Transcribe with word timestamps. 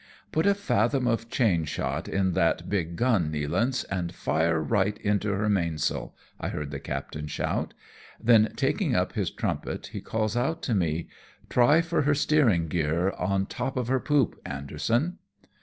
"Put 0.31 0.47
a 0.47 0.55
fathom 0.55 1.05
of 1.05 1.29
chain 1.29 1.63
shot 1.65 2.07
in 2.07 2.31
that 2.31 2.67
big 2.67 2.95
gun, 2.95 3.31
Nealance, 3.31 3.85
and 3.91 4.11
fire 4.15 4.59
right 4.59 4.97
into 4.97 5.29
her 5.33 5.47
mainsail/' 5.47 6.13
I 6.39 6.49
hear 6.49 6.65
the 6.65 6.79
captain 6.79 7.27
shout. 7.27 7.75
Then 8.19 8.51
taking 8.55 8.95
up 8.95 9.13
his 9.13 9.29
trumpet 9.29 9.91
he 9.93 10.01
calls 10.01 10.35
out 10.35 10.63
to 10.63 10.73
me," 10.73 11.07
try 11.51 11.81
for 11.81 12.01
her 12.01 12.15
steering 12.15 12.67
gear 12.67 13.11
on 13.11 13.45
top 13.45 13.77
of 13.77 13.89
her 13.89 13.99
poop, 13.99 14.41
Anderson." 14.43 15.19